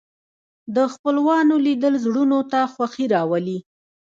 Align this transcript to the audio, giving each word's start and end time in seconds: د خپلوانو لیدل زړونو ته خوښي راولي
د 0.75 0.77
خپلوانو 0.93 1.55
لیدل 1.65 1.93
زړونو 2.05 2.39
ته 2.51 2.59
خوښي 2.73 3.05
راولي 3.15 3.57